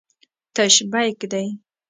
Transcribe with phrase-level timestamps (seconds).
[0.55, 1.47] تش بیک دی.